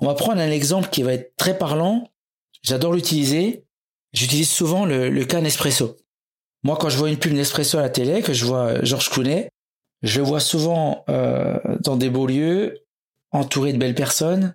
[0.00, 2.08] On va prendre un exemple qui va être très parlant.
[2.62, 3.64] J'adore l'utiliser.
[4.12, 5.96] J'utilise souvent le, le cas Nespresso.
[6.62, 9.50] Moi, quand je vois une pub Nespresso à la télé, que je vois Georges Clooney,
[10.02, 12.84] je le vois souvent euh, dans des beaux lieux,
[13.32, 14.54] entouré de belles personnes,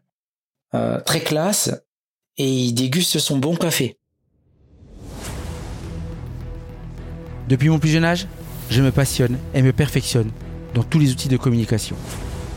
[0.74, 1.72] euh, très classe,
[2.38, 3.98] et il déguste son bon café.
[7.50, 8.28] Depuis mon plus jeune âge,
[8.70, 10.32] je me passionne et me perfectionne
[10.74, 11.96] dans tous les outils de communication.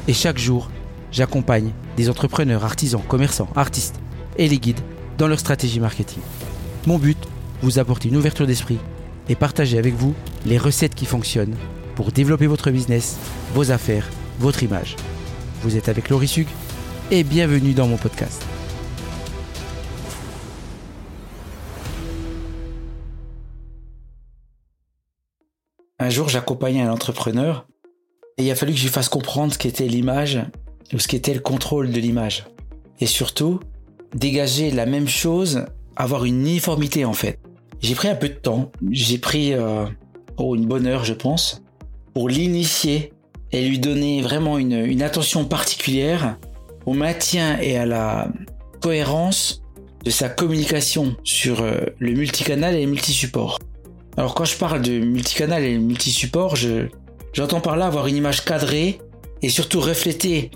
[0.09, 0.71] Et chaque jour,
[1.13, 4.01] j'accompagne des entrepreneurs, artisans, commerçants, artistes
[4.37, 4.81] et les guides
[5.19, 6.23] dans leur stratégie marketing.
[6.87, 7.19] Mon but,
[7.63, 8.79] vous apporter une ouverture d'esprit
[9.29, 10.15] et partager avec vous
[10.45, 11.57] les recettes qui fonctionnent
[11.95, 13.17] pour développer votre business,
[13.55, 14.97] vos affaires, votre image.
[15.63, 16.47] Vous êtes avec Laurie Sug
[17.11, 18.45] et bienvenue dans mon podcast.
[25.99, 27.67] Un jour, j'accompagnais un entrepreneur
[28.37, 30.39] et il a fallu que je lui fasse comprendre ce qu'était l'image
[30.93, 32.45] ou ce qu'était le contrôle de l'image.
[33.01, 33.61] Et surtout,
[34.15, 37.39] dégager la même chose, avoir une uniformité en fait.
[37.81, 39.85] J'ai pris un peu de temps, j'ai pris euh,
[40.39, 41.63] oh, une bonne heure je pense,
[42.15, 43.13] pour l'initier
[43.53, 46.39] et lui donner vraiment une, une attention particulière
[46.85, 48.29] au maintien et à la
[48.81, 49.63] cohérence
[50.05, 53.59] de sa communication sur euh, le multicanal et le multisupport.
[54.17, 56.87] Alors quand je parle de multicanal et multisupport, je,
[57.33, 59.01] j'entends par là avoir une image cadrée
[59.43, 60.51] et surtout refléter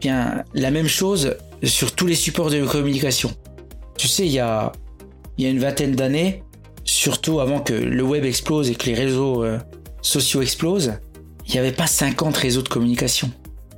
[0.00, 3.30] bien la même chose sur tous les supports de communication.
[3.96, 4.72] Tu sais, il y a,
[5.38, 6.42] une vingtaine d'années,
[6.84, 9.58] surtout avant que le web explose et que les réseaux euh,
[10.02, 10.94] sociaux explosent,
[11.46, 13.30] il n'y avait pas 50 réseaux de communication.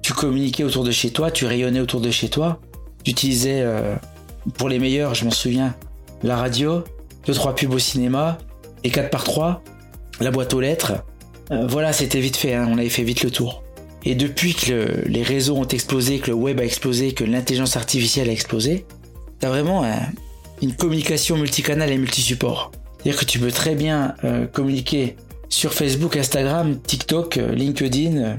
[0.03, 2.61] Tu communiquais autour de chez toi, tu rayonnais autour de chez toi,
[3.05, 3.95] tu utilisais, euh,
[4.57, 5.75] pour les meilleurs, je m'en souviens,
[6.23, 6.85] la radio,
[7.27, 8.39] deux trois pubs au cinéma,
[8.85, 9.63] et 4 par 3
[10.21, 10.93] la boîte aux lettres.
[11.51, 13.63] Euh, voilà, c'était vite fait, hein, on avait fait vite le tour.
[14.05, 18.29] Et depuis que les réseaux ont explosé, que le web a explosé, que l'intelligence artificielle
[18.29, 18.87] a explosé,
[19.39, 19.85] t'as vraiment
[20.63, 22.73] une communication multicanal et multisupport.
[22.99, 25.17] C'est-à-dire que tu peux très bien euh, communiquer
[25.49, 28.37] sur Facebook, Instagram, TikTok, euh, LinkedIn,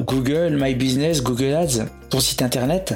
[0.00, 2.94] Google, My Business, Google Ads, ton site internet,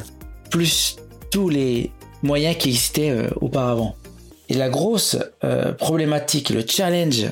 [0.50, 0.96] plus
[1.30, 1.90] tous les
[2.22, 3.96] moyens qui existaient auparavant.
[4.52, 7.24] Et la grosse euh, problématique, le challenge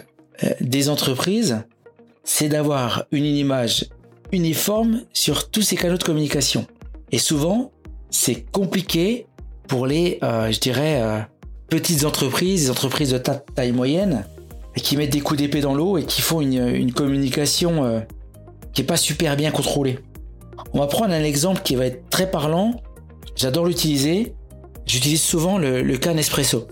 [0.42, 1.62] euh, des entreprises,
[2.24, 3.90] c'est d'avoir une image
[4.32, 6.66] uniforme sur tous ces canaux de communication.
[7.12, 7.72] Et souvent,
[8.10, 9.26] c'est compliqué
[9.68, 11.02] pour les, euh, je dirais,
[11.68, 14.24] petites entreprises, des entreprises de taille moyenne,
[14.76, 18.04] qui mettent des coups d'épée dans l'eau et qui font une, communication
[18.72, 19.98] qui est pas super bien contrôlée.
[20.72, 22.80] On va prendre un exemple qui va être très parlant.
[23.36, 24.34] J'adore l'utiliser.
[24.86, 26.66] J'utilise souvent le, le cas Nespresso.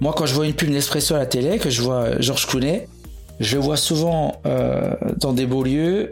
[0.00, 2.88] Moi, quand je vois une pub Nespresso à la télé, que je vois Georges Clooney,
[3.40, 6.10] je le vois souvent euh, dans des beaux lieux,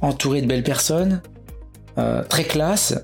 [0.00, 1.22] entouré de belles personnes,
[1.98, 3.00] euh, très classe,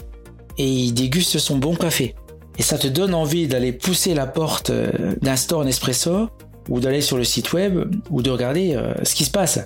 [0.59, 2.15] et il déguste son bon café.
[2.59, 6.29] Et ça te donne envie d'aller pousser la porte euh, d'un store Nespresso,
[6.69, 9.59] ou d'aller sur le site web, ou de regarder ce qui se passe.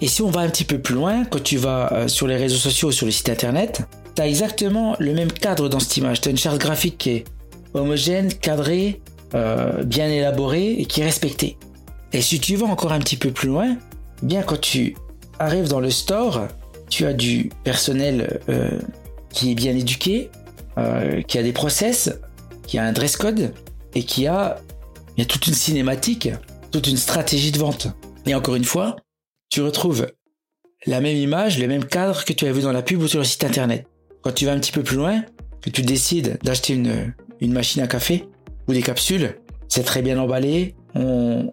[0.00, 2.56] Et si on va un petit peu plus loin, quand tu vas sur les réseaux
[2.56, 3.82] sociaux sur le site internet,
[4.14, 6.20] tu as exactement le même cadre dans cette image.
[6.20, 7.24] Tu as une charte graphique qui est
[7.74, 9.00] homogène, cadrée,
[9.34, 11.58] euh, bien élaboré et qui est respecté.
[12.12, 13.76] Et si tu vas encore un petit peu plus loin,
[14.22, 14.96] bien quand tu
[15.38, 16.46] arrives dans le store,
[16.88, 18.78] tu as du personnel euh,
[19.30, 20.30] qui est bien éduqué,
[20.78, 22.18] euh, qui a des process,
[22.66, 23.52] qui a un dress code
[23.94, 24.60] et qui a,
[25.28, 26.28] toute une cinématique,
[26.70, 27.88] toute une stratégie de vente.
[28.26, 28.96] Et encore une fois,
[29.48, 30.06] tu retrouves
[30.86, 33.18] la même image, le même cadre que tu as vu dans la pub ou sur
[33.18, 33.86] le site internet.
[34.22, 35.24] Quand tu vas un petit peu plus loin,
[35.62, 38.28] que tu décides d'acheter une, une machine à café,
[38.68, 39.36] ou des capsules.
[39.68, 40.74] C'est très bien emballé.
[40.94, 41.50] On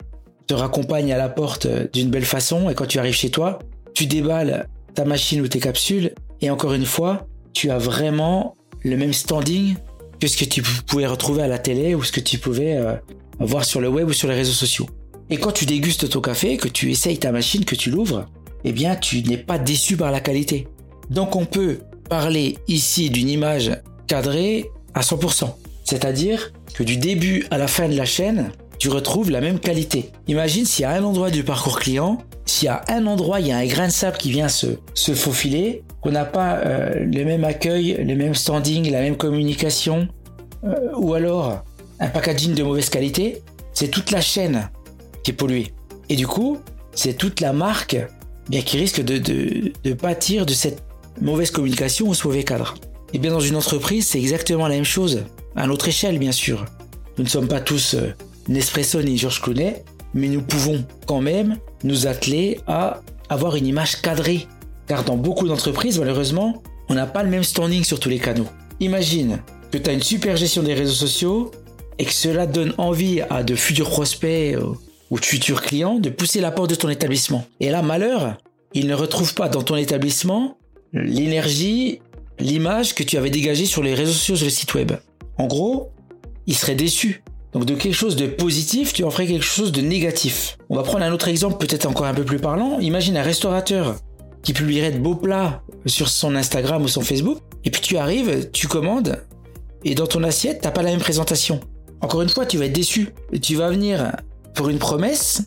[0.47, 3.59] te raccompagne à la porte d'une belle façon et quand tu arrives chez toi,
[3.94, 8.97] tu déballes ta machine ou tes capsules et encore une fois, tu as vraiment le
[8.97, 9.75] même standing
[10.19, 12.95] que ce que tu pouvais retrouver à la télé ou ce que tu pouvais euh,
[13.39, 14.87] voir sur le web ou sur les réseaux sociaux.
[15.29, 18.25] Et quand tu dégustes ton café, que tu essayes ta machine, que tu l'ouvres,
[18.63, 20.67] eh bien tu n'es pas déçu par la qualité.
[21.09, 23.71] Donc on peut parler ici d'une image
[24.07, 25.50] cadrée à 100%.
[25.83, 30.12] C'est-à-dire que du début à la fin de la chaîne, tu retrouves la même qualité.
[30.27, 33.48] Imagine s'il y a un endroit du parcours client, s'il y a un endroit, il
[33.48, 37.06] y a un grain de sable qui vient se, se faufiler, qu'on n'a pas euh,
[37.06, 40.07] le même accueil, les mêmes standing, la même communication,
[40.66, 41.63] euh, ou alors
[42.00, 43.42] un packaging de mauvaise qualité,
[43.74, 44.69] c'est toute la chaîne
[45.24, 45.74] qui est polluée.
[46.10, 46.57] Et du coup,
[46.94, 47.98] c'est toute la marque
[48.50, 50.84] bien, qui risque de, de, de pâtir de cette
[51.22, 52.75] mauvaise communication ou ce mauvais cadre.
[53.13, 55.24] Et bien dans une entreprise, c'est exactement la même chose
[55.56, 56.66] à notre échelle bien sûr.
[57.18, 58.13] Nous ne sommes pas tous euh,
[58.48, 64.01] Nespresso ni Georges Clooney, mais nous pouvons quand même nous atteler à avoir une image
[64.01, 64.47] cadrée.
[64.88, 68.47] Car dans beaucoup d'entreprises, malheureusement, on n'a pas le même standing sur tous les canaux.
[68.80, 69.39] imagine
[69.71, 71.51] que tu as une super gestion des réseaux sociaux
[71.97, 74.74] et que cela donne envie à de futurs prospects euh,
[75.09, 77.45] ou de futurs clients de pousser la porte de ton établissement.
[77.59, 78.38] Et là, malheur,
[78.74, 80.57] ils ne retrouvent pas dans ton établissement
[80.94, 82.01] l'énergie,
[82.39, 84.91] l'image que tu avais dégagée sur les réseaux sociaux, sur le site web.
[85.38, 85.91] En gros,
[86.45, 87.24] ils seraient déçus.
[87.53, 90.57] Donc de quelque chose de positif, tu en ferais quelque chose de négatif.
[90.69, 92.79] On va prendre un autre exemple peut-être encore un peu plus parlant.
[92.79, 93.95] Imagine un restaurateur
[94.41, 98.50] qui publierait de beaux plats sur son Instagram ou son Facebook, et puis tu arrives,
[98.51, 99.23] tu commandes,
[99.85, 101.59] et dans ton assiette, t'as pas la même présentation.
[102.01, 103.09] Encore une fois, tu vas être déçu.
[103.41, 104.17] Tu vas venir
[104.53, 105.44] pour une promesse,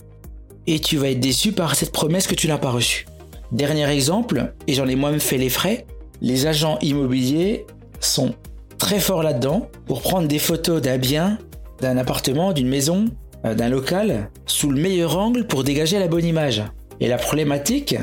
[0.66, 3.06] et tu vas être déçu par cette promesse que tu n'as pas reçue.
[3.52, 5.86] Dernier exemple, et j'en ai moi-même fait les frais,
[6.20, 7.66] les agents immobiliers
[8.00, 8.34] sont
[8.78, 11.38] très forts là-dedans pour prendre des photos d'un bien,
[11.80, 13.06] d'un appartement, d'une maison,
[13.44, 16.62] euh, d'un local, sous le meilleur angle pour dégager la bonne image.
[17.00, 17.96] Et la problématique,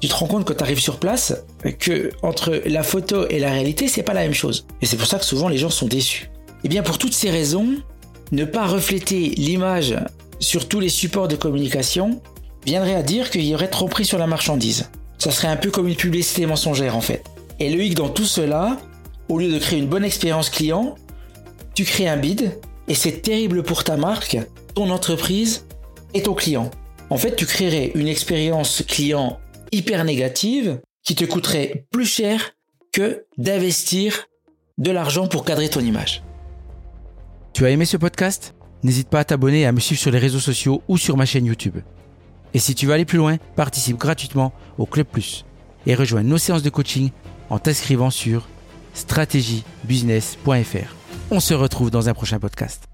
[0.00, 1.44] tu te rends compte quand tu arrives sur place
[1.78, 4.66] que entre la photo et la réalité, c'est pas la même chose.
[4.80, 6.30] Et c'est pour ça que souvent les gens sont déçus.
[6.64, 7.74] Et eh bien pour toutes ces raisons,
[8.32, 9.96] ne pas refléter l'image
[10.40, 12.20] sur tous les supports de communication
[12.64, 14.90] viendrait à dire qu'il y aurait trop pris sur la marchandise.
[15.18, 17.24] Ça serait un peu comme une publicité mensongère en fait.
[17.60, 18.78] Et le hic dans tout cela,
[19.28, 20.96] au lieu de créer une bonne expérience client,
[21.74, 22.58] tu crées un bid
[22.88, 24.38] et c'est terrible pour ta marque,
[24.74, 25.66] ton entreprise
[26.14, 26.70] et ton client.
[27.10, 29.38] En fait, tu créerais une expérience client
[29.70, 32.52] hyper négative qui te coûterait plus cher
[32.92, 34.26] que d'investir
[34.78, 36.22] de l'argent pour cadrer ton image.
[37.52, 38.54] Tu as aimé ce podcast?
[38.82, 41.26] N'hésite pas à t'abonner et à me suivre sur les réseaux sociaux ou sur ma
[41.26, 41.78] chaîne YouTube.
[42.54, 45.44] Et si tu veux aller plus loin, participe gratuitement au Club Plus
[45.86, 47.10] et rejoins nos séances de coaching
[47.50, 48.48] en t'inscrivant sur
[48.94, 51.01] stratégiebusiness.fr.
[51.34, 52.91] On se retrouve dans un prochain podcast.